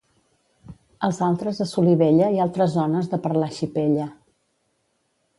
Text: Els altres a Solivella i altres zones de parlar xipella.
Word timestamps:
Els 1.07 1.17
altres 1.25 1.59
a 1.65 1.67
Solivella 1.71 2.29
i 2.37 2.41
altres 2.45 2.73
zones 2.77 3.11
de 3.11 3.19
parlar 3.27 3.51
xipella. 3.59 4.07